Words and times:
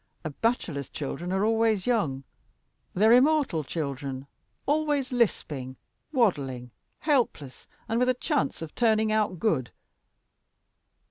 A 0.23 0.31
bachelor's 0.31 0.89
children 0.89 1.31
are 1.31 1.45
always 1.45 1.85
young: 1.85 2.23
they're 2.95 3.11
immortal 3.13 3.63
children 3.63 4.25
always 4.65 5.11
lisping, 5.11 5.75
waddling, 6.11 6.71
helpless, 7.01 7.67
and 7.87 7.99
with 7.99 8.09
a 8.09 8.15
chance 8.15 8.63
of 8.63 8.73
turning 8.73 9.11
out 9.11 9.37
good." 9.39 9.71